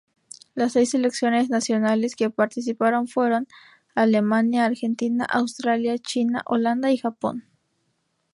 Las 0.55 0.71
seis 0.73 0.89
selecciones 0.89 1.51
nacionales 1.51 2.15
que 2.15 2.31
participaron 2.31 3.07
fueron 3.07 3.47
Alemania, 3.93 4.65
Argentina, 4.65 5.25
Australia, 5.25 5.95
China, 5.99 6.41
Holanda 6.47 6.89
y 6.91 6.97
Japón. 6.97 7.45